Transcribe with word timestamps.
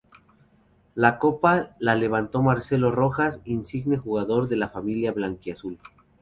La 0.95 1.19
Copa 1.19 1.75
la 1.77 1.93
levantó 1.93 2.41
Marcelo 2.41 2.89
Rojas, 2.89 3.39
insigne 3.45 3.97
jugador 3.97 4.47
de 4.49 4.55
la 4.57 4.69
familia 4.69 5.11
blanquiazul. 5.11 5.77